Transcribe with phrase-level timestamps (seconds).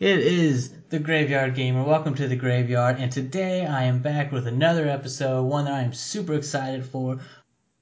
[0.00, 1.84] It is the Graveyard Gamer.
[1.84, 5.82] Welcome to the Graveyard, and today I am back with another episode, one that I
[5.82, 7.20] am super excited for.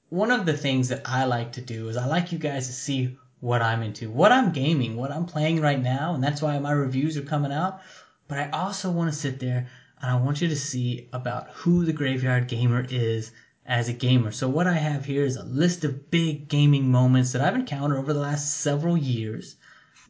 [0.09, 2.73] One of the things that I like to do is I like you guys to
[2.73, 6.59] see what I'm into, what I'm gaming, what I'm playing right now, and that's why
[6.59, 7.79] my reviews are coming out.
[8.27, 9.69] But I also want to sit there
[10.01, 13.31] and I want you to see about who the Graveyard Gamer is
[13.65, 14.33] as a gamer.
[14.33, 17.97] So what I have here is a list of big gaming moments that I've encountered
[17.97, 19.55] over the last several years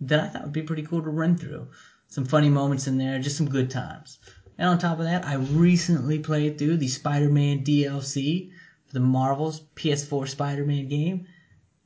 [0.01, 1.67] that I thought would be pretty cool to run through
[2.09, 4.17] some funny moments in there, just some good times.
[4.57, 8.51] And on top of that, I recently played through the Spider-Man DLC
[8.87, 11.27] for the Marvel's PS4 Spider-Man game.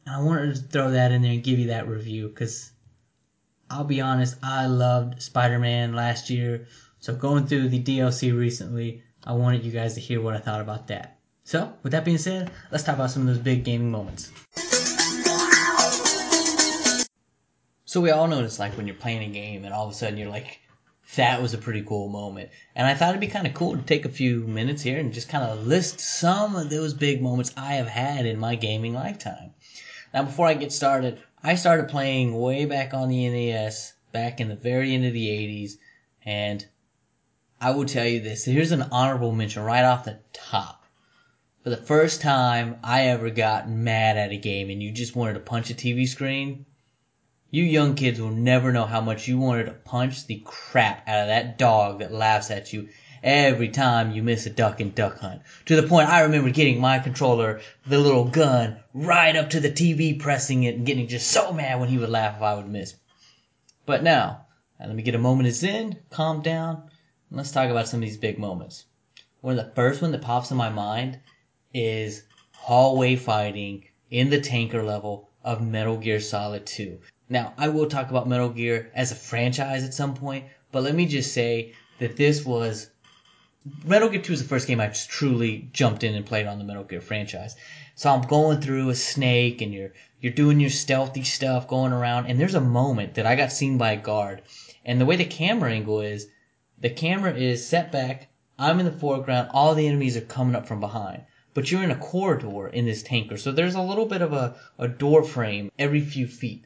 [0.05, 2.72] And I wanted to throw that in there and give you that review because
[3.70, 6.67] I'll be honest, I loved Spider-Man last year.
[7.00, 10.62] So going through the DLC recently, I wanted you guys to hear what I thought
[10.62, 11.20] about that.
[11.45, 14.31] So, with that being said, let's talk about some of those big gaming moments.
[17.94, 20.17] So we all it's like when you're playing a game and all of a sudden
[20.17, 20.61] you're like,
[21.16, 22.50] that was a pretty cool moment.
[22.73, 25.13] And I thought it'd be kind of cool to take a few minutes here and
[25.13, 28.95] just kind of list some of those big moments I have had in my gaming
[28.95, 29.53] lifetime.
[30.11, 34.50] Now, before I get started, I started playing way back on the NES, back in
[34.50, 35.73] the very end of the 80s,
[36.25, 36.66] and
[37.61, 38.44] I will tell you this.
[38.44, 40.83] Here's an honorable mention right off the top.
[41.61, 45.33] For the first time I ever got mad at a game and you just wanted
[45.33, 46.66] to punch a TV screen,
[47.54, 51.22] you young kids will never know how much you wanted to punch the crap out
[51.22, 52.90] of that dog that laughs at you
[53.22, 55.40] every time you miss a duck in duck hunt.
[55.68, 59.70] To the point I remember getting my controller, the little gun, right up to the
[59.70, 62.68] TV, pressing it and getting just so mad when he would laugh if I would
[62.68, 62.96] miss.
[63.86, 64.48] But now,
[64.80, 66.78] uh, let me get a moment of zen, calm down,
[67.30, 68.86] and let's talk about some of these big moments.
[69.42, 71.20] One of the first one that pops in my mind
[71.72, 76.97] is hallway fighting in the tanker level of Metal Gear Solid 2.
[77.29, 80.94] Now, I will talk about Metal Gear as a franchise at some point, but let
[80.94, 82.89] me just say that this was
[83.85, 86.66] Metal Gear 2 is the first game I truly jumped in and played on the
[86.66, 87.56] Metal Gear franchise.
[87.95, 92.25] So I'm going through a snake and you're you're doing your stealthy stuff going around
[92.25, 94.41] and there's a moment that I got seen by a guard.
[94.83, 96.28] And the way the camera angle is,
[96.78, 98.28] the camera is set back,
[98.59, 101.23] I'm in the foreground, all the enemies are coming up from behind.
[101.53, 104.57] But you're in a corridor in this tanker, so there's a little bit of a,
[104.78, 106.66] a door frame every few feet.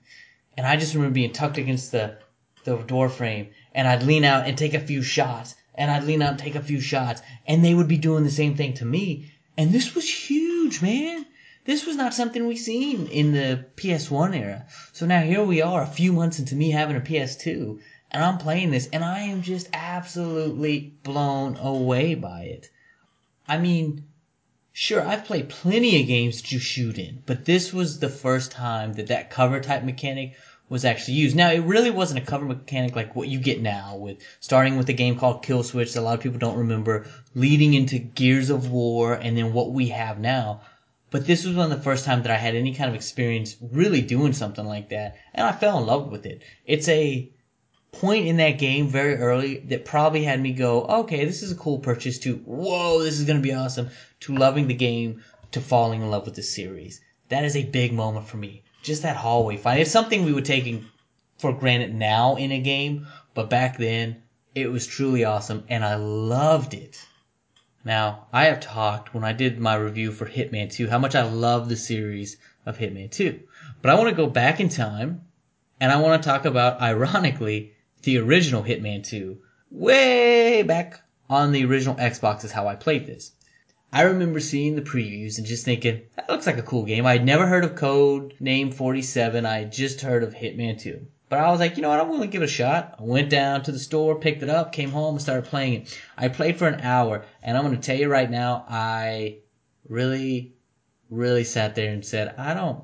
[0.58, 2.18] And I just remember being tucked against the,
[2.64, 6.24] the door frame and I'd lean out and take a few shots and I'd lean
[6.24, 8.86] out and take a few shots and they would be doing the same thing to
[8.86, 9.32] me.
[9.56, 11.28] And this was huge, man.
[11.66, 14.66] This was not something we seen in the PS1 era.
[14.94, 17.80] So now here we are a few months into me having a PS2
[18.10, 22.70] and I'm playing this and I am just absolutely blown away by it.
[23.48, 24.06] I mean,
[24.80, 28.94] Sure, I've played plenty of games to shoot in, but this was the first time
[28.94, 30.36] that that cover type mechanic
[30.70, 31.36] was actually used.
[31.36, 34.88] Now, it really wasn't a cover mechanic like what you get now with starting with
[34.88, 38.52] a game called Kill Switch that a lot of people don't remember, leading into Gears
[38.52, 40.62] of War, and then what we have now.
[41.10, 43.56] But this was one of the first times that I had any kind of experience
[43.60, 46.44] really doing something like that, and I fell in love with it.
[46.68, 47.32] It's a
[48.00, 51.56] point in that game very early that probably had me go, okay, this is a
[51.56, 55.60] cool purchase to, whoa, this is going to be awesome, to loving the game, to
[55.60, 57.02] falling in love with the series.
[57.30, 58.64] That is a big moment for me.
[58.84, 59.80] Just that hallway fight.
[59.80, 60.84] It's something we would take
[61.40, 64.22] for granted now in a game, but back then,
[64.54, 67.04] it was truly awesome and I loved it.
[67.84, 71.24] Now, I have talked when I did my review for Hitman 2 how much I
[71.24, 73.40] love the series of Hitman 2.
[73.82, 75.22] But I want to go back in time
[75.80, 79.38] and I want to talk about, ironically, the original Hitman 2
[79.72, 83.32] way back on the original Xbox is how I played this.
[83.92, 87.06] I remember seeing the previews and just thinking, that looks like a cool game.
[87.06, 89.46] I had never heard of Code Name 47.
[89.46, 91.08] I had just heard of Hitman 2.
[91.30, 92.96] But I was like, you know what, I'm willing to give it a shot.
[93.00, 96.02] I went down to the store, picked it up, came home, and started playing it.
[96.18, 99.40] I played for an hour, and I'm going to tell you right now, I
[99.90, 100.54] really,
[101.10, 102.84] really sat there and said, I don't,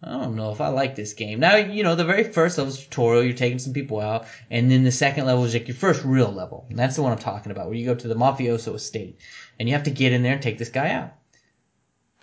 [0.00, 1.40] I don't know if I like this game.
[1.40, 4.70] Now, you know, the very first level is tutorial, you're taking some people out, and
[4.70, 6.66] then the second level is like your first real level.
[6.70, 9.18] And that's the one I'm talking about, where you go to the mafioso estate,
[9.58, 11.14] and you have to get in there and take this guy out.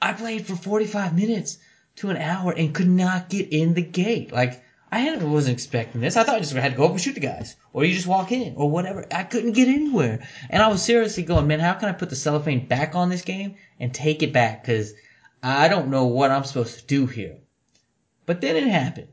[0.02, 1.58] I played for 45 minutes
[1.98, 4.32] to an hour and could not get in the gate.
[4.32, 6.16] Like, I wasn't expecting this.
[6.16, 8.08] I thought I just had to go up and shoot the guys, or you just
[8.08, 9.06] walk in, or whatever.
[9.12, 12.16] I couldn't get anywhere, and I was seriously going, man, how can I put the
[12.16, 14.64] cellophane back on this game and take it back?
[14.64, 14.94] Because
[15.44, 17.40] I don't know what I'm supposed to do here.
[18.26, 19.10] But then it happened.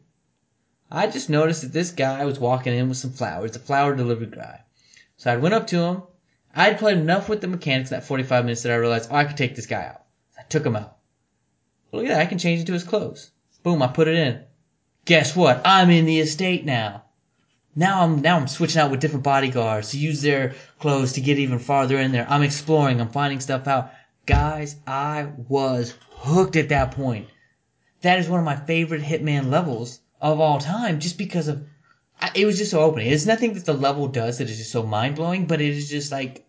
[0.90, 4.26] I just noticed that this guy was walking in with some flowers, the flower delivery
[4.26, 4.60] guy.
[5.16, 6.02] So I went up to him.
[6.54, 9.24] I'd played enough with the mechanics in that 45 minutes that I realized, oh, I
[9.24, 10.02] could take this guy out.
[10.38, 10.96] I took him out.
[11.92, 13.30] Look at that, I can change into his clothes.
[13.62, 14.42] Boom, I put it in.
[15.04, 15.62] Guess what?
[15.64, 17.04] I'm in the estate now.
[17.74, 21.38] Now I'm now I'm switching out with different bodyguards to use their clothes to get
[21.38, 22.26] even farther in there.
[22.28, 23.00] I'm exploring.
[23.00, 23.92] I'm finding stuff out.
[24.26, 27.28] Guys, I was hooked at that point.
[28.02, 31.66] That is one of my favorite Hitman levels of all time, just because of
[32.34, 33.02] it was just so open.
[33.02, 35.88] It's nothing that the level does that is just so mind blowing, but it is
[35.88, 36.46] just like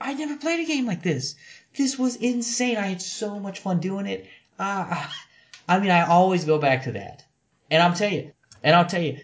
[0.00, 1.36] I never played a game like this.
[1.76, 2.76] This was insane.
[2.76, 4.26] I had so much fun doing it.
[4.58, 5.06] Uh,
[5.68, 7.24] I mean, I always go back to that,
[7.70, 8.32] and I'll tell you,
[8.62, 9.18] and I'll tell you,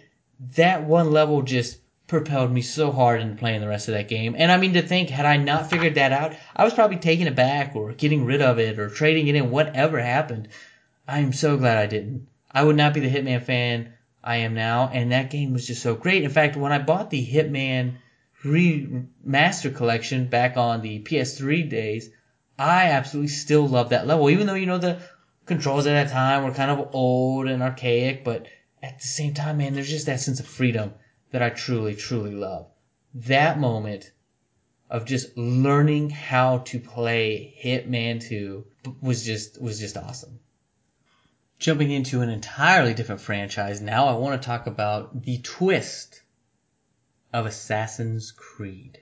[0.57, 1.79] that one level just
[2.09, 4.35] propelled me so hard into playing the rest of that game.
[4.37, 7.27] And I mean, to think, had I not figured that out, I was probably taking
[7.27, 10.49] it back or getting rid of it or trading it in, whatever happened.
[11.09, 12.29] I am so glad I didn't.
[12.51, 15.83] I would not be the Hitman fan I am now, and that game was just
[15.83, 16.23] so great.
[16.23, 17.97] In fact, when I bought the Hitman
[18.45, 22.11] remaster collection back on the PS3 days,
[22.57, 25.01] I absolutely still love that level, even though you know the
[25.45, 28.47] controls at that time were kind of old and archaic, but
[28.81, 30.95] at the same time, man, there's just that sense of freedom
[31.33, 32.69] that I truly, truly love.
[33.15, 34.13] That moment
[34.89, 38.65] of just learning how to play Hitman 2
[39.01, 40.39] was just was just awesome.
[41.63, 46.23] Jumping into an entirely different franchise now, I want to talk about the twist
[47.33, 48.99] of Assassin's Creed.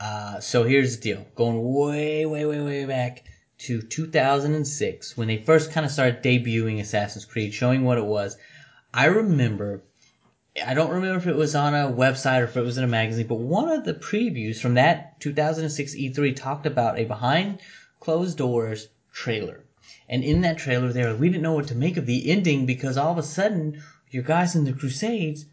[0.00, 1.26] Uh, so here's the deal.
[1.34, 3.24] Going way, way, way, way back
[3.58, 8.38] to 2006 when they first kind of started debuting Assassin's Creed, showing what it was.
[8.94, 9.82] I remember,
[10.66, 12.88] I don't remember if it was on a website or if it was in a
[12.88, 17.60] magazine, but one of the previews from that 2006 E3 talked about a behind
[18.00, 19.66] closed doors trailer.
[20.08, 22.96] And in that trailer there, we didn't know what to make of the ending because
[22.96, 25.46] all of a sudden, your guy's in the Crusades,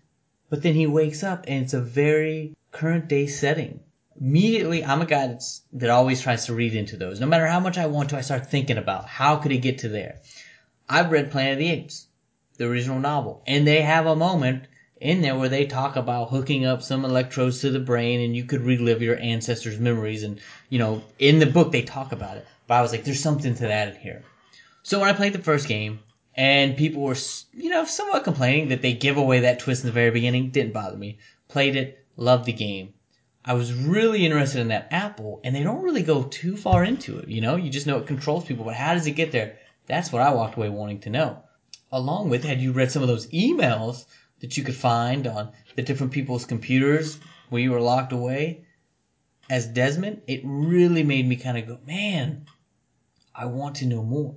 [0.49, 3.79] but then he wakes up and it's a very current day setting.
[4.19, 7.19] Immediately, I'm a guy that's, that always tries to read into those.
[7.19, 9.79] No matter how much I want to, I start thinking about how could it get
[9.79, 10.19] to there.
[10.87, 12.07] I've read Planet of the Apes,
[12.57, 14.67] the original novel, and they have a moment
[15.01, 18.45] in there where they talk about hooking up some electrodes to the brain and you
[18.45, 20.24] could relive your ancestors' memories.
[20.24, 20.39] And,
[20.69, 22.47] you know, in the book they talk about it.
[22.68, 24.24] But I was like, there's something to that in here.
[24.83, 26.00] So when I played the first game,
[26.38, 27.15] and people were,
[27.53, 30.74] you know, somewhat complaining that they give away that twist in the very beginning, didn't
[30.74, 31.18] bother me.
[31.47, 32.94] Played it, loved the game.
[33.45, 37.19] I was really interested in that apple, and they don't really go too far into
[37.19, 37.56] it, you know?
[37.56, 39.57] You just know it controls people, but how does it get there?
[39.86, 41.44] That's what I walked away wanting to know.
[41.92, 44.06] Along with, had you read some of those emails
[44.39, 48.65] that you could find on the different people's computers where you were locked away
[49.49, 52.45] as Desmond, it really made me kind of go, man,
[53.33, 54.35] I want to know more.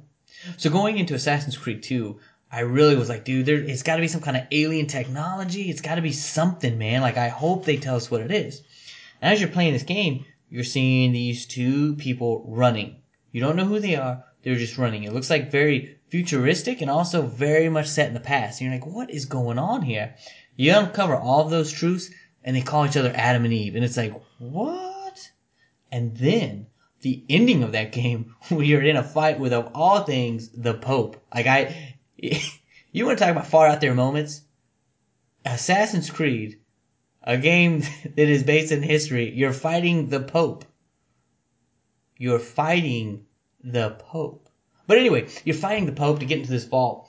[0.56, 2.18] So going into Assassin's Creed 2,
[2.50, 5.70] I really was like, dude, there, it's got to be some kind of alien technology.
[5.70, 7.02] It's got to be something, man.
[7.02, 8.62] Like, I hope they tell us what it is.
[9.20, 12.96] And as you're playing this game, you're seeing these two people running.
[13.32, 14.24] You don't know who they are.
[14.42, 15.04] They're just running.
[15.04, 18.60] It looks like very futuristic and also very much set in the past.
[18.60, 20.14] And you're like, what is going on here?
[20.56, 22.10] You uncover all of those truths
[22.42, 23.74] and they call each other Adam and Eve.
[23.74, 25.30] And it's like, what?
[25.92, 26.66] And then
[27.00, 30.74] the ending of that game, we are in a fight with, of all things, the
[30.74, 31.22] Pope.
[31.34, 34.42] Like I, you want to talk about far out there moments?
[35.44, 36.58] Assassin's Creed,
[37.22, 39.32] a game that is based in history.
[39.34, 40.64] You're fighting the Pope.
[42.16, 43.26] You're fighting
[43.62, 44.47] the Pope.
[44.88, 47.08] But anyway, you're fighting the Pope to get into this vault,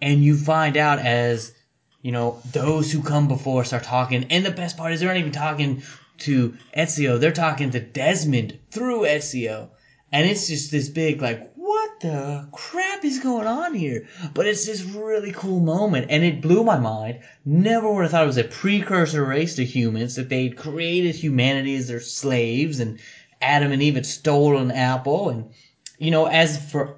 [0.00, 1.52] and you find out as
[2.00, 4.24] you know those who come before start talking.
[4.30, 5.82] And the best part is they're not even talking
[6.18, 7.20] to Ezio.
[7.20, 9.68] They're talking to Desmond through Ezio.
[10.10, 14.08] And it's just this big, like, what the crap is going on here?
[14.32, 17.20] But it's this really cool moment, and it blew my mind.
[17.44, 21.74] Never would have thought it was a precursor race to humans, that they'd created humanity
[21.74, 22.98] as their slaves, and
[23.42, 25.28] Adam and Eve had stolen an apple.
[25.28, 25.50] And,
[25.98, 26.97] you know, as for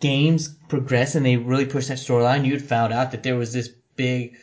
[0.00, 3.68] games progress and they really pushed that storyline, you'd found out that there was this
[3.96, 4.36] big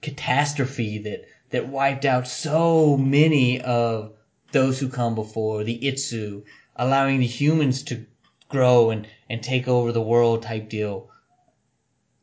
[0.00, 4.12] catastrophe that that wiped out so many of
[4.52, 6.44] those who come before, the Isu,
[6.76, 8.06] allowing the humans to
[8.48, 11.10] grow and, and take over the world type deal.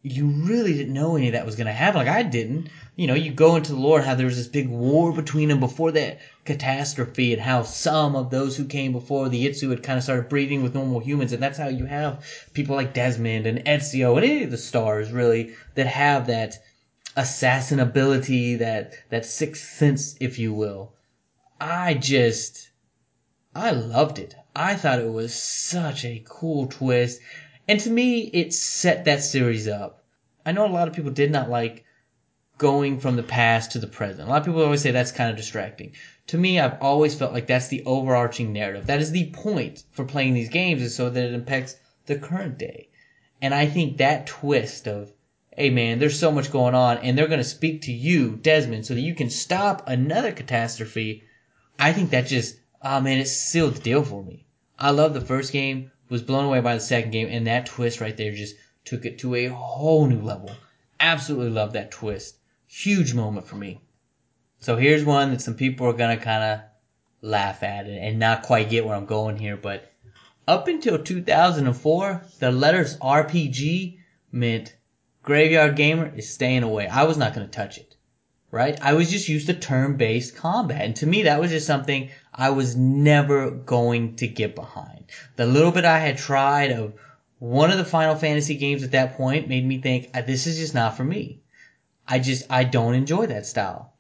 [0.02, 1.98] You really didn't know any of that was going to happen.
[1.98, 2.70] Like I didn't.
[2.98, 5.60] You know, you go into the lore how there was this big war between them
[5.60, 9.98] before that catastrophe and how some of those who came before the Isu had kind
[9.98, 11.32] of started breeding with normal humans.
[11.32, 15.12] And that's how you have people like Desmond and Ezio and any of the stars
[15.12, 16.58] really that have that
[17.16, 20.96] assassin ability, that that sixth sense, if you will.
[21.62, 22.72] I just
[23.54, 24.34] I loved it.
[24.56, 27.22] I thought it was such a cool twist.
[27.68, 30.04] And to me, it set that series up.
[30.44, 31.84] I know a lot of people did not like
[32.58, 34.28] going from the past to the present.
[34.28, 35.94] A lot of people always say that's kind of distracting.
[36.28, 38.88] To me, I've always felt like that's the overarching narrative.
[38.88, 42.58] That is the point for playing these games is so that it impacts the current
[42.58, 42.90] day.
[43.42, 45.14] And I think that twist of
[45.58, 48.86] hey man, there's so much going on, and they're going to speak to you, Desmond,
[48.86, 51.24] so that you can stop another catastrophe.
[51.80, 54.46] I think that just, oh man, it sealed the deal for me.
[54.78, 58.00] I love the first game, was blown away by the second game, and that twist
[58.00, 60.52] right there just took it to a whole new level.
[61.00, 62.38] Absolutely love that twist.
[62.68, 63.82] Huge moment for me.
[64.60, 66.60] So here's one that some people are gonna kind of
[67.22, 69.92] laugh at and not quite get where I'm going here, but
[70.48, 73.98] up until 2004, the letters RPG
[74.32, 74.76] meant
[75.24, 76.88] Graveyard Gamer is staying away.
[76.88, 77.96] I was not to touch it.
[78.50, 78.80] Right?
[78.82, 80.86] I was just used to turn-based combat.
[80.86, 85.12] And to me, that was just something I was never going to get behind.
[85.36, 86.94] The little bit I had tried of
[87.40, 90.58] one of the Final Fantasy games at that point made me think, uh, this is
[90.58, 91.42] just not for me.
[92.08, 93.94] I just, I don't enjoy that style.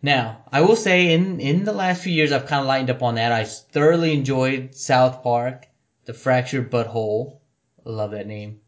[0.00, 3.02] Now, I will say in, in the last few years, I've kind of lightened up
[3.02, 3.32] on that.
[3.32, 5.66] I thoroughly enjoyed South Park,
[6.04, 7.42] The Fractured But Whole.
[7.84, 8.60] I love that name.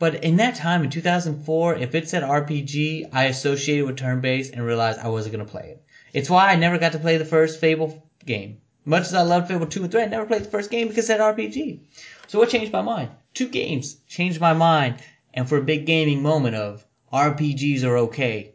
[0.00, 4.64] But in that time, in 2004, if it said RPG, I associated with turn-based and
[4.64, 5.84] realized I wasn't going to play it.
[6.12, 8.60] It's why I never got to play the first Fable game.
[8.84, 11.04] Much as I loved Fable 2 and 3, I never played the first game because
[11.04, 11.80] it said RPG.
[12.26, 13.10] So what changed my mind?
[13.34, 14.96] Two games changed my mind,
[15.32, 18.54] and for a big gaming moment of RPGs are okay.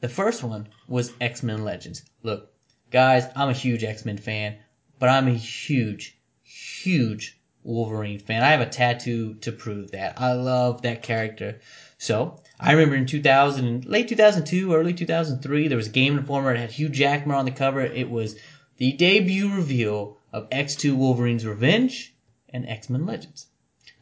[0.00, 2.02] The first one was X-Men Legends.
[2.22, 2.52] Look,
[2.90, 4.56] guys, I'm a huge X-Men fan,
[4.98, 8.42] but I'm a huge, huge Wolverine fan.
[8.42, 10.20] I have a tattoo to prove that.
[10.20, 11.60] I love that character.
[11.98, 16.54] So I remember in 2000, late 2002, early 2003, there was a Game Informer.
[16.54, 17.80] It had Hugh Jackman on the cover.
[17.80, 18.36] It was
[18.76, 22.14] the debut reveal of X2 Wolverine's Revenge
[22.48, 23.46] and X-Men Legends.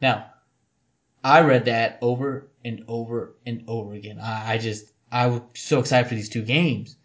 [0.00, 0.30] Now,
[1.22, 4.18] I read that over and over and over again.
[4.18, 6.96] I, I just, I was so excited for these two games.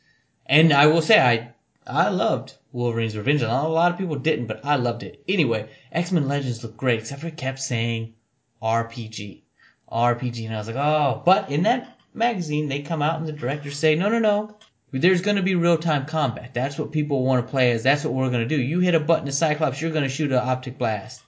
[0.45, 1.55] And I will say, I
[1.87, 3.43] I loved Wolverine's Revenge.
[3.43, 5.23] A lot of people didn't, but I loved it.
[5.27, 8.15] Anyway, X-Men Legends looked great, except for it kept saying
[8.59, 9.43] RPG.
[9.91, 11.21] RPG, and I was like, oh.
[11.23, 14.57] But in that magazine, they come out and the directors say, no, no, no.
[14.91, 16.55] There's going to be real-time combat.
[16.55, 17.83] That's what people want to play as.
[17.83, 18.59] That's what we're going to do.
[18.59, 21.21] You hit a button to Cyclops, you're going to shoot an optic blast.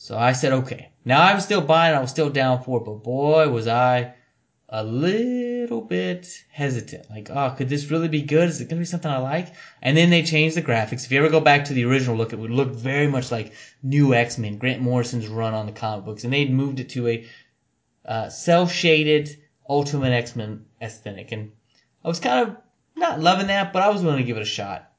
[0.00, 0.92] So I said, okay.
[1.04, 4.14] Now I was still buying, I was still down for it, but boy, was I
[4.68, 7.10] a little bit hesitant.
[7.10, 8.48] Like, oh, could this really be good?
[8.48, 9.52] Is it going to be something I like?
[9.82, 11.04] And then they changed the graphics.
[11.04, 13.54] If you ever go back to the original look, it would look very much like
[13.82, 16.22] New X-Men, Grant Morrison's run on the comic books.
[16.22, 17.26] And they'd moved it to a
[18.04, 19.36] uh, cel-shaded
[19.68, 21.32] Ultimate X-Men aesthetic.
[21.32, 21.50] And
[22.04, 22.56] I was kind of
[22.94, 24.92] not loving that, but I was willing to give it a shot.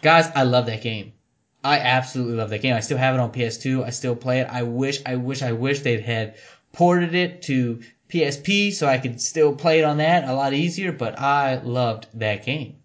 [0.00, 1.12] Guys, I love that game.
[1.62, 2.74] I absolutely love that game.
[2.74, 3.84] I still have it on PS2.
[3.84, 4.48] I still play it.
[4.50, 6.36] I wish, I wish, I wish they'd had
[6.72, 10.92] ported it to PSP so I could still play it on that a lot easier,
[10.92, 12.76] but I loved that game.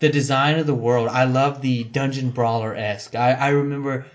[0.00, 3.14] The design of the world, I love the dungeon brawler esque.
[3.14, 4.06] I, I remember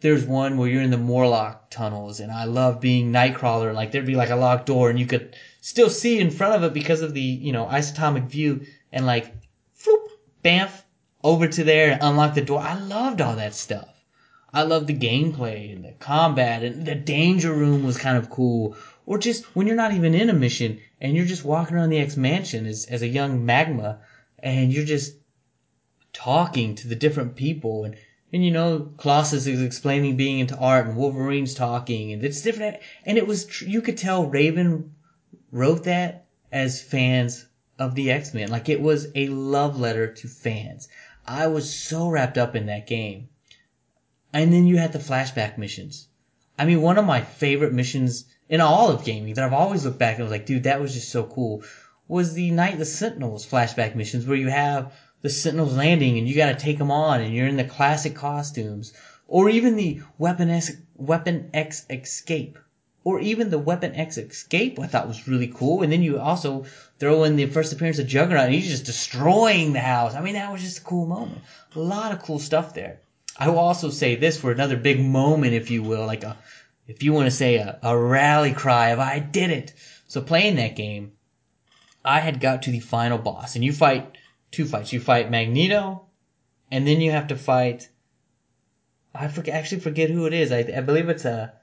[0.00, 3.72] there's one where you're in the Morlock tunnels, and I love being Nightcrawler.
[3.72, 6.64] Like there'd be like a locked door, and you could still see in front of
[6.64, 9.32] it because of the you know isotomic view, and like,
[9.78, 10.08] floop,
[10.44, 10.82] bamf,
[11.24, 12.60] over to there and unlock the door.
[12.60, 13.88] I loved all that stuff.
[14.52, 18.76] I loved the gameplay and the combat, and the danger room was kind of cool
[19.06, 21.98] or just when you're not even in a mission and you're just walking around the
[21.98, 24.00] X mansion as, as a young magma
[24.38, 25.14] and you're just
[26.12, 27.96] talking to the different people and
[28.32, 32.78] and you know Colossus is explaining being into art and Wolverine's talking and it's different
[33.04, 34.94] and it was you could tell Raven
[35.50, 37.46] wrote that as fans
[37.78, 40.88] of the X-Men like it was a love letter to fans
[41.26, 43.28] I was so wrapped up in that game.
[44.32, 46.08] And then you had the flashback missions.
[46.58, 49.98] I mean one of my favorite missions in all of gaming that I've always looked
[49.98, 51.62] back and was like, dude, that was just so cool,
[52.08, 56.28] was the Night of the Sentinels flashback missions where you have the Sentinels landing and
[56.28, 58.92] you got to take them on and you're in the classic costumes,
[59.26, 62.58] or even the Weapon X, Weapon X Escape,
[63.04, 65.82] or even the Weapon X Escape I thought was really cool.
[65.82, 66.64] And then you also
[66.98, 70.14] throw in the first appearance of Juggernaut and he's just destroying the house.
[70.14, 71.42] I mean, that was just a cool moment.
[71.76, 73.00] A lot of cool stuff there.
[73.36, 76.36] I will also say this for another big moment, if you will, like a
[76.86, 79.72] if you want to say a, a rally cry of I did it.
[80.06, 81.12] So playing that game,
[82.04, 84.18] I had got to the final boss, and you fight
[84.50, 84.92] two fights.
[84.92, 86.06] You fight Magneto,
[86.70, 87.88] and then you have to fight.
[89.14, 90.52] I forget, actually forget who it is.
[90.52, 91.54] I, I believe it's a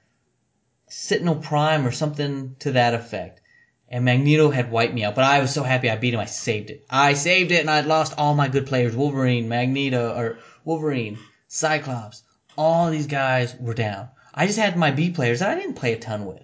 [0.94, 3.40] Sentinel Prime or something to that effect.
[3.88, 6.20] And Magneto had wiped me out, but I was so happy I beat him.
[6.20, 6.84] I saved it.
[6.90, 11.18] I saved it, and I'd lost all my good players: Wolverine, Magneto, or Wolverine,
[11.48, 12.24] Cyclops.
[12.58, 14.10] All these guys were down.
[14.34, 16.42] I just had my B players that I didn't play a ton with.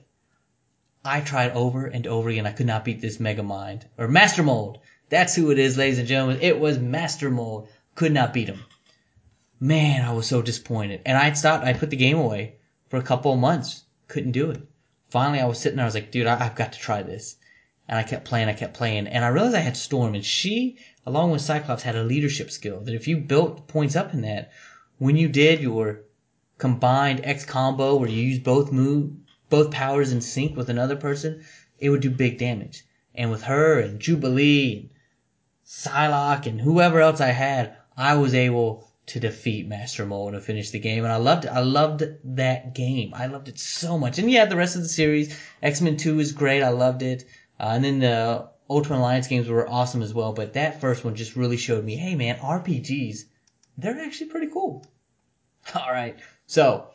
[1.04, 2.46] I tried over and over again.
[2.46, 4.78] I could not beat this Mega Mind or Master Mold.
[5.10, 6.38] That's who it is, ladies and gentlemen.
[6.40, 7.68] It was Master Mold.
[7.94, 8.64] Could not beat him.
[9.60, 11.02] Man, I was so disappointed.
[11.04, 11.66] And I'd stopped.
[11.66, 12.56] I put the game away
[12.88, 13.84] for a couple of months.
[14.08, 14.66] Couldn't do it.
[15.10, 17.36] finally I was sitting there, I was like, dude, I, I've got to try this.
[17.86, 20.78] And I kept playing, I kept playing, and I realized I had Storm, and she,
[21.06, 24.50] along with Cyclops, had a leadership skill that if you built points up in that,
[24.98, 26.00] when you did your
[26.58, 29.12] combined X combo where you use both move,
[29.48, 31.44] both powers in sync with another person,
[31.78, 32.84] it would do big damage.
[33.14, 34.90] And with her and Jubilee and
[35.66, 40.46] Psylocke and whoever else I had, I was able to defeat Master Mold and to
[40.46, 41.04] finish the game.
[41.04, 41.48] And I loved it.
[41.48, 43.12] I loved that game.
[43.14, 44.18] I loved it so much.
[44.18, 46.62] And yeah, the rest of the series, X-Men 2 is great.
[46.62, 47.24] I loved it.
[47.58, 50.32] Uh, and then the Ultimate Alliance games were awesome as well.
[50.32, 53.24] But that first one just really showed me, hey man, RPGs,
[53.76, 54.86] they're actually pretty cool.
[55.74, 56.18] All right.
[56.46, 56.88] So,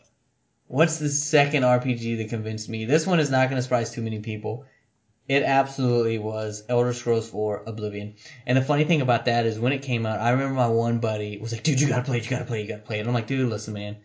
[0.68, 2.86] what's the second RPG that convinced me?
[2.86, 4.66] This one is not going to surprise too many people.
[5.28, 8.16] It absolutely was Elder Scrolls 4 Oblivion.
[8.46, 11.00] And the funny thing about that is when it came out, I remember my one
[11.00, 12.98] buddy was like, dude, you gotta play it, you gotta play it, you gotta play
[12.98, 13.02] it.
[13.02, 13.96] And I'm like, dude, listen, man,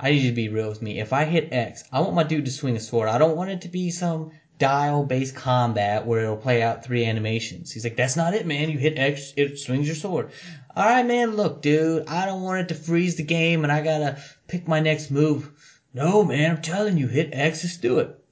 [0.00, 0.98] I need you to be real with me.
[0.98, 3.08] If I hit X, I want my dude to swing a sword.
[3.08, 7.04] I don't want it to be some dial based combat where it'll play out three
[7.04, 7.70] animations.
[7.70, 8.68] He's like, that's not it, man.
[8.68, 10.30] You hit X, it swings your sword.
[10.76, 14.18] Alright, man, look, dude, I don't want it to freeze the game and I gotta
[14.48, 15.52] pick my next move.
[15.92, 18.23] No, man, I'm telling you, hit X, just do it.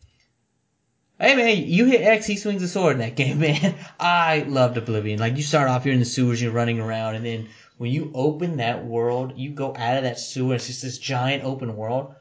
[1.23, 3.77] Hey man, you hit X, he swings a sword in that game, man.
[4.01, 5.21] I loved Oblivion.
[5.21, 7.49] Like you start off, you're in the sewers, you're running around, and then
[7.79, 11.45] when you open that world, you go out of that sewer, it's just this giant
[11.45, 12.13] open world.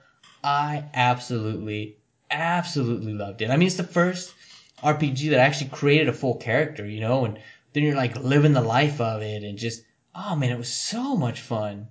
[0.44, 1.98] I absolutely,
[2.30, 3.50] absolutely loved it.
[3.50, 4.36] I mean, it's the first
[4.84, 7.40] RPG that actually created a full character, you know, and
[7.74, 11.16] then you're like living the life of it and just, oh man, it was so
[11.16, 11.88] much fun.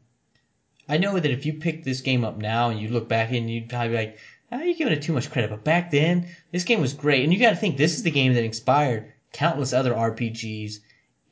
[0.88, 3.50] I know that if you pick this game up now and you look back and
[3.50, 4.18] you'd probably be like,
[4.58, 5.50] are you giving it too much credit?
[5.50, 7.22] But back then, this game was great.
[7.22, 10.78] And you gotta think, this is the game that inspired countless other RPGs.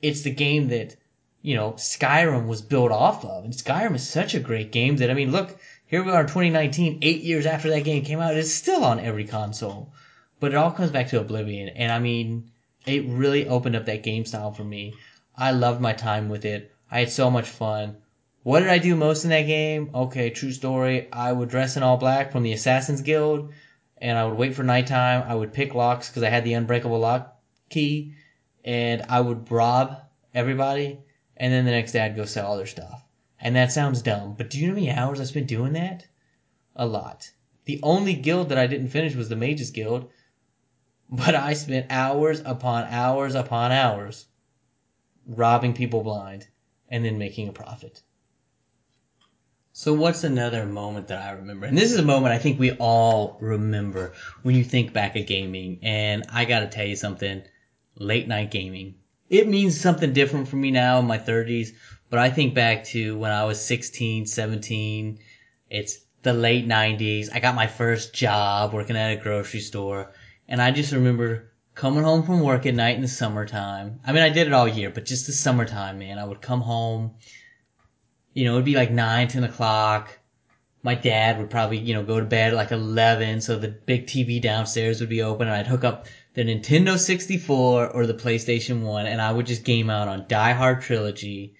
[0.00, 0.96] It's the game that,
[1.42, 3.44] you know, Skyrim was built off of.
[3.44, 6.26] And Skyrim is such a great game that, I mean, look, here we are in
[6.26, 9.92] 2019, eight years after that game came out, it's still on every console.
[10.38, 11.70] But it all comes back to Oblivion.
[11.70, 12.50] And I mean,
[12.86, 14.94] it really opened up that game style for me.
[15.36, 16.72] I loved my time with it.
[16.90, 17.96] I had so much fun.
[18.48, 19.90] What did I do most in that game?
[19.94, 21.12] Okay, true story.
[21.12, 23.52] I would dress in all black from the Assassin's Guild,
[23.98, 25.22] and I would wait for nighttime.
[25.28, 28.14] I would pick locks because I had the unbreakable lock key,
[28.64, 30.00] and I would rob
[30.32, 30.98] everybody,
[31.36, 33.04] and then the next day I'd go sell all their stuff.
[33.38, 36.06] And that sounds dumb, but do you know how many hours I spent doing that?
[36.74, 37.30] A lot.
[37.66, 40.08] The only guild that I didn't finish was the Mages Guild,
[41.10, 44.24] but I spent hours upon hours upon hours
[45.26, 46.48] robbing people blind
[46.88, 48.02] and then making a profit.
[49.78, 51.64] So what's another moment that I remember?
[51.64, 54.12] And this is a moment I think we all remember
[54.42, 55.78] when you think back at gaming.
[55.84, 57.44] And I gotta tell you something,
[57.94, 58.96] late night gaming.
[59.30, 61.68] It means something different for me now in my 30s,
[62.10, 65.20] but I think back to when I was 16, 17.
[65.70, 67.28] It's the late 90s.
[67.32, 70.10] I got my first job working at a grocery store.
[70.48, 74.00] And I just remember coming home from work at night in the summertime.
[74.04, 76.18] I mean, I did it all year, but just the summertime, man.
[76.18, 77.14] I would come home
[78.38, 80.16] you know, it'd be like nine, ten o'clock.
[80.84, 84.06] My dad would probably, you know, go to bed at like 11, so the big
[84.06, 88.82] TV downstairs would be open and I'd hook up the Nintendo 64 or the PlayStation
[88.82, 91.54] 1 and I would just game out on Die Hard Trilogy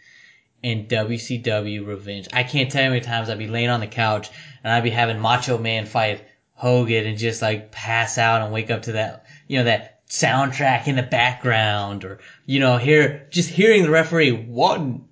[0.62, 2.28] and WCW Revenge.
[2.32, 4.30] I can't tell you how many times I'd be laying on the couch
[4.62, 8.70] and I'd be having Macho Man fight Hogan and just like pass out and wake
[8.70, 13.50] up to that, you know, that soundtrack in the background or, you know, hear, just
[13.50, 15.08] hearing the referee, one,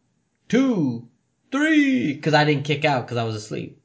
[0.48, 1.08] two,
[1.50, 3.80] three, because I didn't kick out because I was asleep.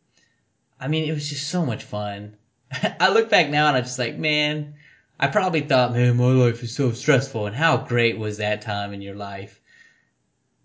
[0.80, 2.36] I mean, it was just so much fun.
[3.00, 4.76] I look back now and I'm just like, man,
[5.20, 7.46] I probably thought, man, my life is so stressful.
[7.46, 9.60] And how great was that time in your life?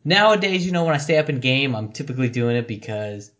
[0.04, 3.30] Nowadays, you know, when I stay up in game, I'm typically doing it because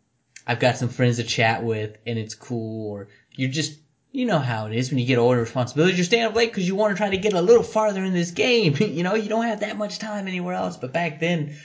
[0.47, 3.79] I've got some friends to chat with and it's cool or you're just,
[4.13, 5.97] you know how it is when you get older responsibilities.
[5.97, 8.13] You're staying up late because you want to try to get a little farther in
[8.13, 8.75] this game.
[8.81, 10.77] you know, you don't have that much time anywhere else.
[10.77, 11.57] But back then,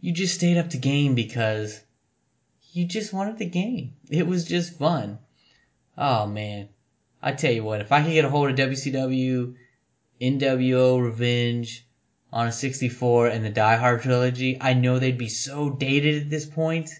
[0.00, 1.80] you just stayed up to game because
[2.72, 3.94] you just wanted the game.
[4.10, 5.18] It was just fun.
[5.98, 6.68] Oh man.
[7.22, 9.54] I tell you what, if I could get a hold of WCW,
[10.20, 11.86] NWO Revenge
[12.32, 16.30] on a 64 and the Die Hard trilogy, I know they'd be so dated at
[16.30, 16.90] this point.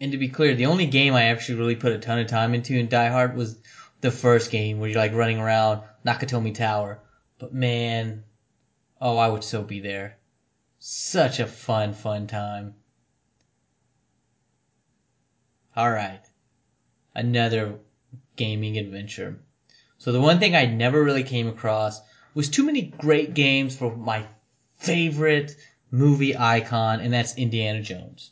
[0.00, 2.54] And to be clear, the only game I actually really put a ton of time
[2.54, 3.58] into in Die Hard was
[4.00, 7.00] the first game where you're like running around Nakatomi Tower.
[7.38, 8.24] But man,
[9.00, 10.18] oh, I would so be there.
[10.88, 12.74] Such a fun, fun time.
[15.76, 16.20] Alright.
[17.12, 17.80] Another
[18.36, 19.40] gaming adventure.
[19.98, 22.00] So the one thing I never really came across
[22.34, 24.26] was too many great games for my
[24.76, 25.56] favorite
[25.90, 28.30] movie icon, and that's Indiana Jones.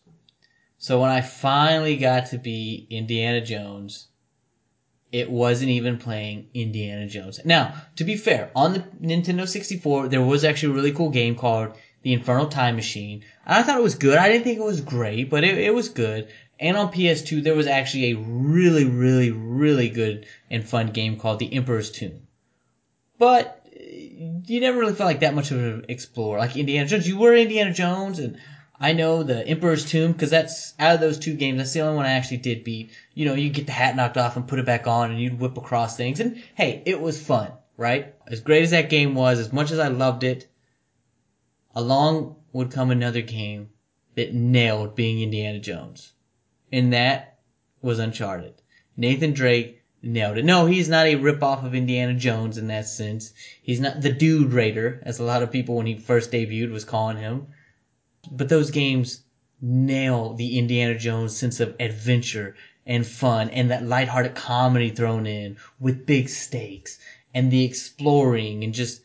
[0.79, 4.07] So when I finally got to be Indiana Jones,
[5.11, 7.41] it wasn't even playing Indiana Jones.
[7.45, 11.35] Now, to be fair, on the Nintendo 64, there was actually a really cool game
[11.35, 13.25] called The Infernal Time Machine.
[13.47, 14.19] And I thought it was good.
[14.19, 16.29] I didn't think it was great, but it, it was good.
[16.61, 21.39] And on PS2, there was actually a really, really, really good and fun game called
[21.39, 22.29] The Emperor's Tomb.
[23.19, 24.11] But eh,
[24.47, 26.39] you never really felt like that much of an explorer.
[26.39, 28.39] Like Indiana Jones, you were Indiana Jones, and
[28.79, 31.97] I know the Emperor's Tomb because that's out of those two games, that's the only
[31.97, 32.93] one I actually did beat.
[33.15, 35.41] You know, you get the hat knocked off and put it back on, and you'd
[35.41, 38.15] whip across things, and hey, it was fun, right?
[38.27, 40.47] As great as that game was, as much as I loved it,
[41.75, 43.69] along would come another game
[44.15, 46.13] that nailed being Indiana Jones,
[46.73, 47.39] and that
[47.83, 48.55] was Uncharted.
[48.97, 50.45] Nathan Drake nailed it.
[50.45, 53.33] No, he's not a ripoff of Indiana Jones in that sense.
[53.61, 56.85] He's not the Dude Raider, as a lot of people when he first debuted was
[56.85, 57.49] calling him.
[58.31, 59.25] But those games
[59.61, 62.55] nail the Indiana Jones sense of adventure
[62.87, 66.99] and fun and that lighthearted comedy thrown in with big stakes
[67.35, 69.01] and the exploring and just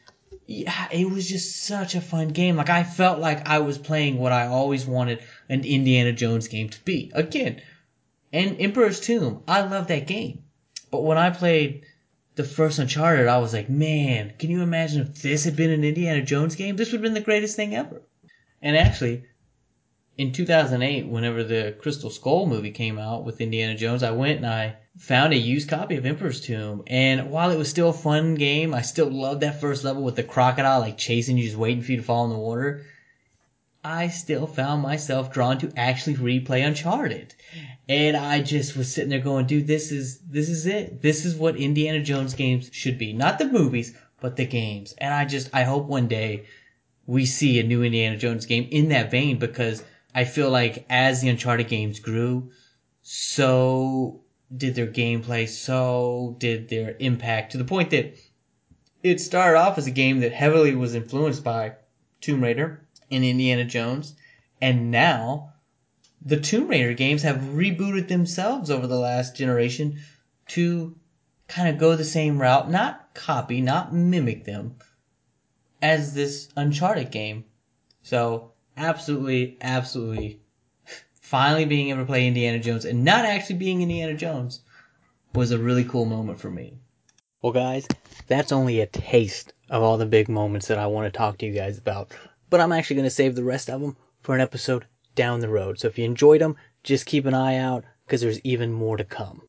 [0.50, 2.56] yeah, it was just such a fun game.
[2.56, 6.70] Like I felt like I was playing what I always wanted an Indiana Jones game
[6.70, 7.12] to be.
[7.14, 7.62] Again,
[8.34, 10.42] and Emperor's Tomb, I love that game.
[10.90, 11.86] But when I played
[12.34, 15.84] the first Uncharted, I was like, man, can you imagine if this had been an
[15.84, 16.78] Indiana Jones game?
[16.78, 18.02] This would have been the greatest thing ever.
[18.60, 19.26] And actually,
[20.18, 24.48] in 2008, whenever the Crystal Skull movie came out with Indiana Jones, I went and
[24.48, 26.84] I found a used copy of Emperor's Tomb.
[26.86, 30.18] And while it was still a fun game, I still loved that first level with
[30.18, 32.86] the crocodile like chasing you, just waiting for you to fall in the water.
[33.82, 37.34] I still found myself drawn to actually replay Uncharted.
[37.88, 41.02] And I just was sitting there going, dude, this is, this is it.
[41.02, 43.14] This is what Indiana Jones games should be.
[43.14, 44.94] Not the movies, but the games.
[44.98, 46.44] And I just, I hope one day
[47.06, 49.82] we see a new Indiana Jones game in that vein because
[50.14, 52.52] I feel like as the Uncharted games grew,
[53.02, 54.24] so
[54.56, 58.18] did their gameplay, so did their impact to the point that
[59.04, 61.74] it started off as a game that heavily was influenced by
[62.22, 64.16] Tomb Raider and Indiana Jones,
[64.62, 65.54] and now
[66.22, 70.00] the Tomb Raider games have rebooted themselves over the last generation
[70.48, 70.96] to
[71.48, 74.76] kind of go the same route, not copy, not mimic them,
[75.82, 77.46] as this Uncharted game.
[78.04, 80.42] So absolutely, absolutely,
[81.30, 84.62] finally being able to play Indiana Jones and not actually being Indiana Jones
[85.36, 86.80] was a really cool moment for me.
[87.44, 87.88] Well, guys,
[88.26, 91.46] that's only a taste of all the big moments that I want to talk to
[91.46, 92.12] you guys about.
[92.50, 95.50] But I'm actually going to save the rest of them for an episode down the
[95.50, 95.78] road.
[95.78, 99.04] So if you enjoyed them, just keep an eye out because there's even more to
[99.04, 99.44] come.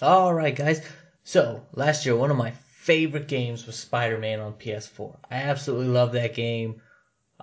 [0.00, 0.80] Alright, guys.
[1.22, 5.18] So, last year, one of my favorite games was Spider Man on PS4.
[5.30, 6.80] I absolutely love that game.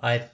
[0.02, 0.24] I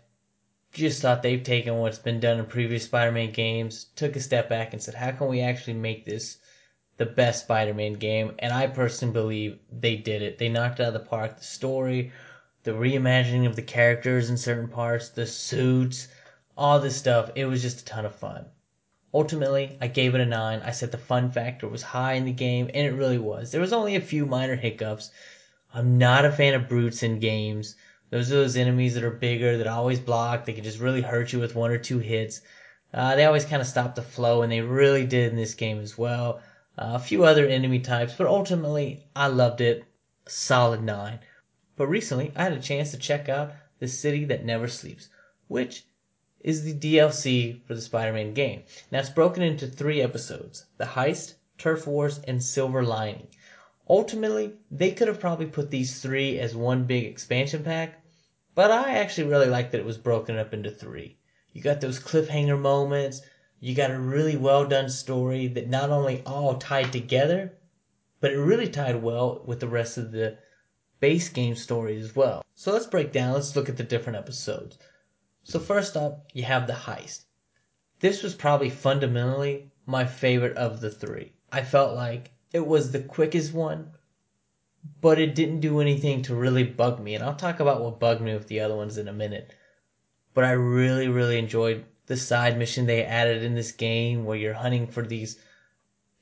[0.73, 4.49] just thought they've taken what's been done in previous Spider Man games, took a step
[4.49, 6.39] back, and said, how can we actually make this
[6.97, 8.35] the best Spider Man game?
[8.39, 10.39] And I personally believe they did it.
[10.39, 11.39] They knocked it out of the park.
[11.39, 12.13] The story,
[12.65, 16.09] the reimagining of the characters in certain parts, the suits,
[16.57, 17.31] all this stuff.
[17.35, 18.47] It was just a ton of fun.
[19.15, 20.61] Ultimately, I gave it a 9.
[20.61, 23.51] I said the fun factor was high in the game, and it really was.
[23.51, 25.11] There was only a few minor hiccups.
[25.73, 27.75] I'm not a fan of brutes in games.
[28.11, 31.33] Those are those enemies that are bigger, that always block, they can just really hurt
[31.33, 32.41] you with one or two hits.
[32.93, 35.79] Uh, they always kind of stop the flow, and they really did in this game
[35.81, 36.41] as well.
[36.79, 39.85] Uh, a few other enemy types, but ultimately, I loved it.
[40.27, 41.19] Solid 9.
[41.77, 45.09] But recently, I had a chance to check out The City That Never Sleeps,
[45.49, 45.85] which
[46.41, 48.63] is the DLC for the Spider-Man game.
[48.91, 53.27] Now it's broken into three episodes: the heist, turf wars, and silver lining.
[53.91, 58.05] Ultimately, they could have probably put these three as one big expansion pack,
[58.55, 61.19] but I actually really like that it was broken up into three.
[61.53, 63.23] You got those cliffhanger moments.
[63.61, 67.55] You got a really well done story that not only all tied together,
[68.21, 70.37] but it really tied well with the rest of the
[71.01, 72.45] base game story as well.
[72.55, 73.33] So let's break down.
[73.33, 74.77] Let's look at the different episodes.
[75.45, 77.25] So first up, you have the heist.
[78.01, 81.33] This was probably fundamentally my favorite of the three.
[81.51, 83.93] I felt like it was the quickest one,
[85.01, 87.15] but it didn't do anything to really bug me.
[87.15, 89.53] And I'll talk about what bugged me with the other ones in a minute.
[90.35, 94.55] But I really, really enjoyed the side mission they added in this game where you're
[94.55, 95.39] hunting for these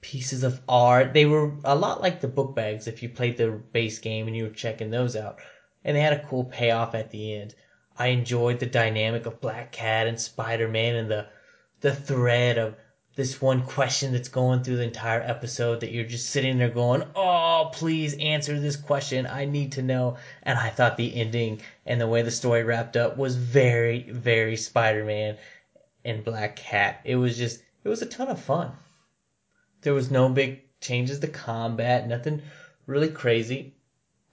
[0.01, 1.13] pieces of art.
[1.13, 4.37] They were a lot like the book bags if you played the base game and
[4.37, 5.39] you were checking those out.
[5.85, 7.55] And they had a cool payoff at the end.
[7.99, 11.29] I enjoyed the dynamic of Black Cat and Spider Man and the
[11.81, 12.75] the thread of
[13.17, 17.03] this one question that's going through the entire episode that you're just sitting there going,
[17.17, 19.27] Oh, please answer this question.
[19.27, 20.19] I need to know.
[20.43, 24.57] And I thought the ending and the way the story wrapped up was very, very
[24.57, 25.39] Spider Man
[26.05, 27.01] and Black Cat.
[27.05, 28.73] It was just, it was a ton of fun.
[29.81, 32.43] There was no big changes to combat, nothing
[32.87, 33.75] really crazy.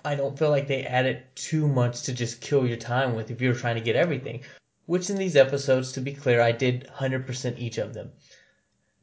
[0.03, 3.39] I don't feel like they added too much to just kill your time with if
[3.39, 4.41] you're trying to get everything.
[4.87, 8.11] Which in these episodes, to be clear, I did 100% each of them.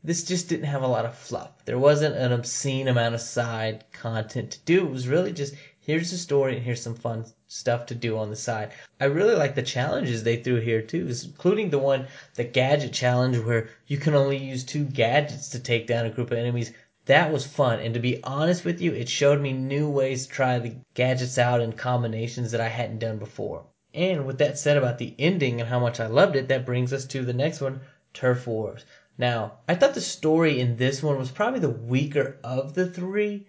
[0.02, 1.62] This just didn't have a lot of fluff.
[1.66, 4.86] There wasn't an obscene amount of side content to do.
[4.86, 8.30] It was really just here's the story and here's some fun stuff to do on
[8.30, 8.70] the side.
[8.98, 13.36] I really like the challenges they threw here too, including the one, the gadget challenge
[13.38, 16.72] where you can only use two gadgets to take down a group of enemies.
[17.04, 17.80] That was fun.
[17.80, 21.36] And to be honest with you, it showed me new ways to try the gadgets
[21.36, 23.64] out in combinations that I hadn't done before.
[23.92, 26.92] And with that said about the ending and how much I loved it, that brings
[26.92, 27.80] us to the next one,
[28.14, 28.84] Turf Wars.
[29.20, 33.46] Now, I thought the story in this one was probably the weaker of the three,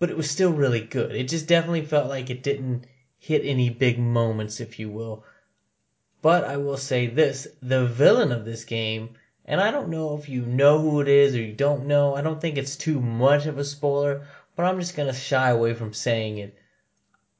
[0.00, 1.14] but it was still really good.
[1.14, 2.88] It just definitely felt like it didn't
[3.20, 5.22] hit any big moments, if you will.
[6.22, 9.10] But I will say this the villain of this game,
[9.44, 12.20] and I don't know if you know who it is or you don't know, I
[12.20, 15.72] don't think it's too much of a spoiler, but I'm just going to shy away
[15.72, 16.58] from saying it.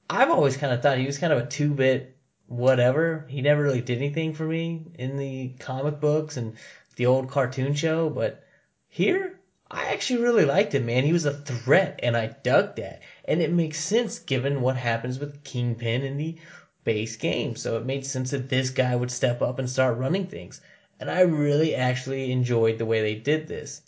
[0.09, 2.17] I've always kind of thought he was kind of a two bit
[2.47, 3.27] whatever.
[3.29, 6.55] He never really did anything for me in the comic books and
[6.97, 8.45] the old cartoon show, but
[8.89, 11.05] here I actually really liked him, man.
[11.05, 13.01] He was a threat, and I dug that.
[13.25, 16.37] And it makes sense given what happens with Kingpin in the
[16.85, 17.57] base game.
[17.57, 20.61] So it made sense that this guy would step up and start running things.
[21.01, 23.81] And I really actually enjoyed the way they did this.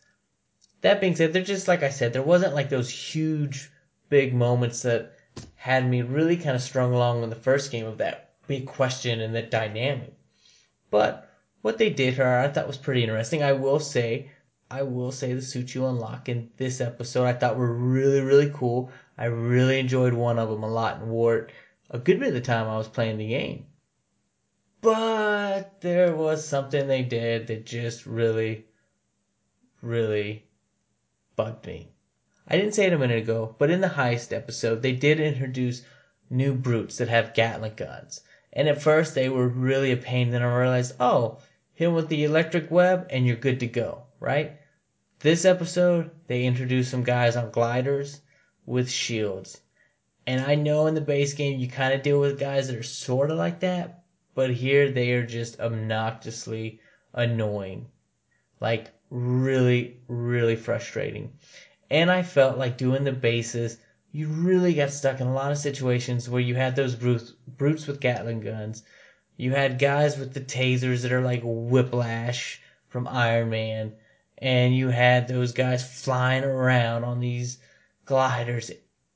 [0.81, 3.71] That being said, they're just like I said, there wasn't like those huge,
[4.09, 5.13] big moments that
[5.57, 9.21] had me really kind of strung along in the first game of that big question
[9.21, 10.15] and that dynamic.
[10.91, 11.24] But
[11.65, 13.43] what they did here I thought was pretty interesting.
[13.43, 14.31] I will say
[14.71, 18.51] I will say the suits you unlock in this episode I thought were really, really
[18.53, 18.91] cool.
[19.17, 21.53] I really enjoyed one of them a lot and wore it
[21.89, 23.65] a good bit of the time I was playing the game.
[24.83, 28.67] But there was something they did that just really,
[29.81, 30.45] really
[31.35, 31.95] bugged me.
[32.47, 35.81] I didn't say it a minute ago, but in the heist episode, they did introduce
[36.29, 38.21] new brutes that have Gatling guns.
[38.53, 41.39] And at first they were really a pain, then I realized, oh,
[41.75, 44.53] hit with the electric web and you're good to go, right?
[45.21, 48.21] This episode, they introduced some guys on gliders
[48.65, 49.61] with shields.
[50.27, 52.83] And I know in the base game you kind of deal with guys that are
[52.83, 56.81] sort of like that, but here they are just obnoxiously
[57.13, 57.87] annoying.
[58.61, 61.33] Like really, really frustrating.
[61.91, 63.79] And I felt like doing the bases,
[64.13, 67.87] you really got stuck in a lot of situations where you had those brutes, brutes
[67.87, 68.85] with Gatling guns
[69.37, 73.95] you had guys with the tasers that are like Whiplash from Iron Man,
[74.39, 77.59] and you had those guys flying around on these
[78.05, 78.71] gliders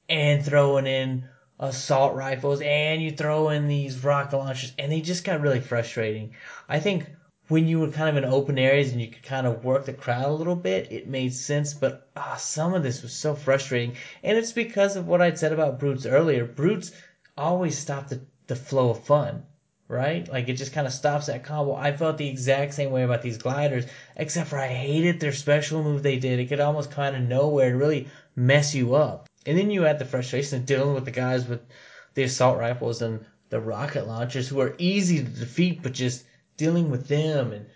[0.08, 1.28] and throwing in
[1.60, 6.34] assault rifles, and you throw in these rocket launchers, and they just got really frustrating.
[6.68, 7.08] I think
[7.46, 9.92] when you were kind of in open areas and you could kind of work the
[9.92, 11.74] crowd a little bit, it made sense.
[11.74, 15.52] But ah, some of this was so frustrating, and it's because of what I'd said
[15.52, 16.44] about brutes earlier.
[16.44, 16.90] Brutes
[17.36, 19.44] always stop the, the flow of fun
[19.88, 20.28] right?
[20.30, 21.74] Like it just kind of stops that combo.
[21.74, 25.82] I felt the exact same way about these gliders, except for I hated their special
[25.82, 26.38] move they did.
[26.38, 29.28] It could almost kind of nowhere and really mess you up.
[29.46, 31.62] And then you add the frustration of dealing with the guys with
[32.14, 36.24] the assault rifles and the rocket launchers who are easy to defeat, but just
[36.58, 37.66] dealing with them and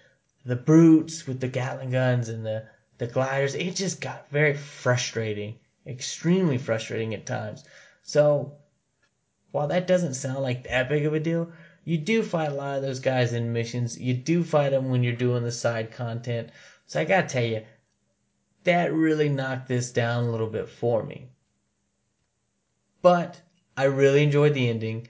[0.44, 2.64] the brutes with the Gatling guns and the,
[2.98, 5.54] the gliders, it just got very frustrating,
[5.86, 7.64] extremely frustrating at times.
[8.02, 8.56] So
[9.52, 11.52] while that doesn't sound like that big of a deal,
[11.84, 13.98] you do fight a lot of those guys in missions.
[13.98, 16.50] You do fight them when you're doing the side content.
[16.86, 17.64] So I gotta tell you,
[18.64, 21.28] that really knocked this down a little bit for me.
[23.00, 23.40] But
[23.76, 25.08] I really enjoyed the ending.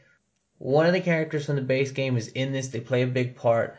[0.58, 2.68] One of the characters from the base game is in this.
[2.68, 3.76] They play a big part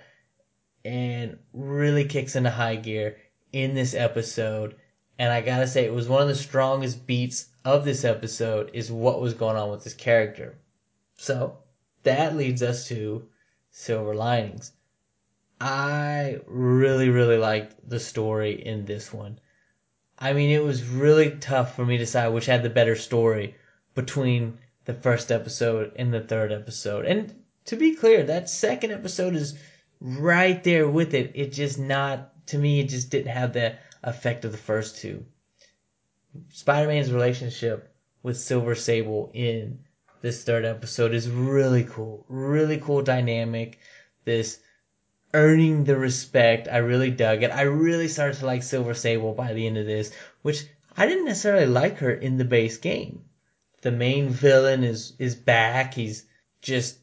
[0.86, 3.18] and really kicks into high gear
[3.54, 4.76] in this episode.
[5.18, 8.92] And I gotta say, it was one of the strongest beats of this episode is
[8.92, 10.60] what was going on with this character.
[11.16, 11.58] So
[12.04, 13.28] that leads us to
[13.72, 14.72] Silver Linings.
[15.60, 19.40] I really, really liked the story in this one.
[20.20, 23.56] I mean, it was really tough for me to decide which had the better story
[23.96, 27.06] between the first episode and the third episode.
[27.06, 27.34] And
[27.66, 29.58] to be clear, that second episode is
[30.02, 31.32] right there with it.
[31.34, 35.26] It just not, to me, it just didn't have the effect of the first two.
[36.50, 39.80] Spider Man's relationship with Silver Sable in
[40.24, 42.26] this third episode is really cool.
[42.30, 43.78] Really cool dynamic.
[44.24, 44.60] This
[45.34, 46.70] earning the respect.
[46.72, 47.52] I really dug it.
[47.52, 50.64] I really started to like Silver Sable by the end of this, which
[50.96, 53.26] I didn't necessarily like her in the base game.
[53.82, 55.94] The main villain is is back.
[55.94, 56.26] He's
[56.62, 57.00] just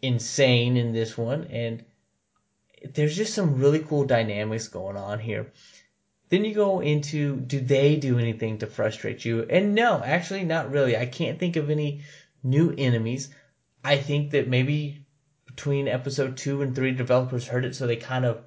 [0.00, 1.84] insane in this one and
[2.94, 5.52] there's just some really cool dynamics going on here.
[6.28, 9.42] Then you go into do they do anything to frustrate you?
[9.50, 10.96] And no, actually not really.
[10.96, 12.02] I can't think of any
[12.42, 13.28] new enemies.
[13.84, 15.06] I think that maybe
[15.46, 18.42] between episode two and three, developers heard it, so they kind of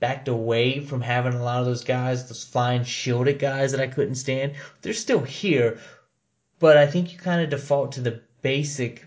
[0.00, 3.86] backed away from having a lot of those guys, those flying shielded guys that I
[3.86, 4.54] couldn't stand.
[4.80, 5.78] They're still here,
[6.58, 9.04] but I think you kind of default to the basic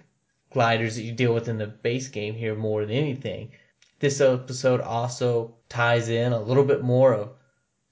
[0.51, 3.51] gliders that you deal with in the base game here more than anything.
[3.99, 7.31] This episode also ties in a little bit more of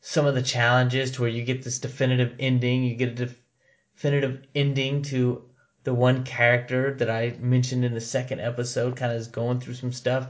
[0.01, 2.83] some of the challenges to where you get this definitive ending.
[2.83, 3.41] You get a def-
[3.95, 5.43] definitive ending to
[5.83, 9.73] the one character that I mentioned in the second episode, kind of is going through
[9.73, 10.27] some stuff.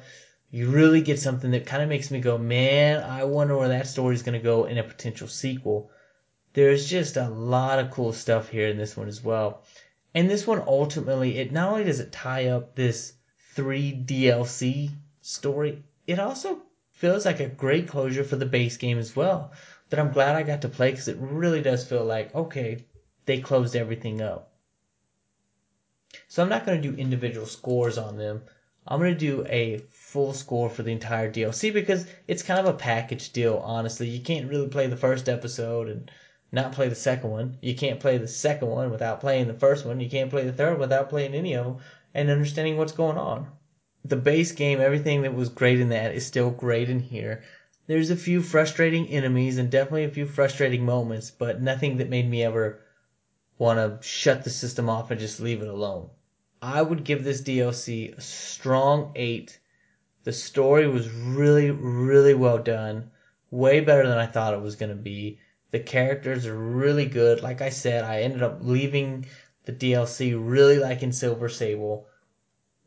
[0.50, 3.88] You really get something that kind of makes me go, man, I wonder where that
[3.88, 5.92] story is going to go in a potential sequel.
[6.54, 9.64] There's just a lot of cool stuff here in this one as well.
[10.14, 13.14] And this one ultimately, it not only does it tie up this
[13.54, 16.62] three DLC story, it also
[16.92, 19.52] feels like a great closure for the base game as well.
[19.90, 22.86] That I'm glad I got to play because it really does feel like, okay,
[23.26, 24.51] they closed everything up.
[26.32, 28.44] So I'm not going to do individual scores on them.
[28.88, 32.74] I'm going to do a full score for the entire DLC because it's kind of
[32.74, 34.08] a package deal, honestly.
[34.08, 36.10] You can't really play the first episode and
[36.54, 37.58] not play the second one.
[37.60, 40.00] You can't play the second one without playing the first one.
[40.00, 41.78] You can't play the third without playing any of them
[42.14, 43.48] and understanding what's going on
[44.06, 47.44] the base game, everything that was great in that is still great in here.
[47.88, 52.30] There's a few frustrating enemies and definitely a few frustrating moments, but nothing that made
[52.30, 52.80] me ever
[53.58, 56.10] want to shut the system off and just leave it alone.
[56.64, 59.60] I would give this DLC a strong 8.
[60.24, 63.10] The story was really, really well done.
[63.50, 65.40] Way better than I thought it was going to be.
[65.72, 67.42] The characters are really good.
[67.42, 69.26] Like I said, I ended up leaving
[69.66, 72.08] the DLC really liking Silver Sable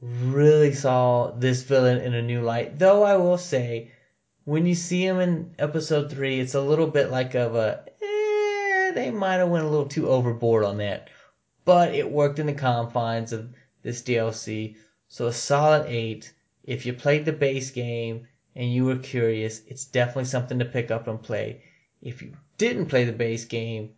[0.00, 2.78] really saw this villain in a new light.
[2.78, 3.90] Though I will say,
[4.44, 8.92] when you see him in episode three, it's a little bit like of a eh,
[8.92, 11.08] they might have went a little too overboard on that,
[11.64, 13.52] but it worked in the confines of
[13.84, 14.74] this DLC.
[15.06, 16.34] So a solid eight.
[16.64, 20.90] If you played the base game and you were curious, it's definitely something to pick
[20.90, 21.62] up and play.
[22.02, 23.90] If you didn't play the base game,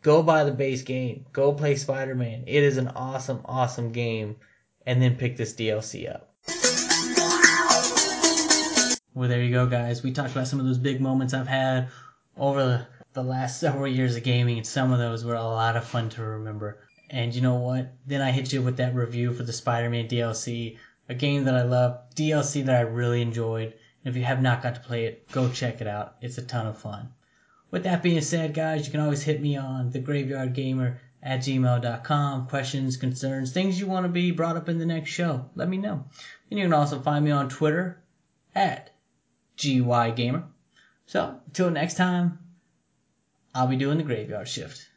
[0.00, 1.26] go buy the base game.
[1.32, 2.44] Go play Spider Man.
[2.46, 4.36] It is an awesome, awesome game
[4.86, 6.32] and then pick this DLC up.
[9.14, 10.02] Well, there you go, guys.
[10.02, 11.88] We talked about some of those big moments I've had
[12.36, 15.76] over the, the last several years of gaming, and some of those were a lot
[15.76, 16.85] of fun to remember.
[17.10, 17.94] And you know what?
[18.06, 21.54] Then I hit you with that review for the Spider Man DLC, a game that
[21.54, 23.74] I love, DLC that I really enjoyed.
[24.04, 26.16] And if you have not got to play it, go check it out.
[26.20, 27.10] It's a ton of fun.
[27.70, 31.40] With that being said, guys, you can always hit me on the Graveyard Gamer at
[31.40, 32.46] gmail.com.
[32.46, 35.50] Questions, concerns, things you want to be brought up in the next show.
[35.54, 36.04] Let me know.
[36.50, 38.00] And you can also find me on Twitter
[38.54, 38.90] at
[39.58, 40.44] GYGamer.
[41.06, 42.38] So, until next time,
[43.54, 44.88] I'll be doing the graveyard shift.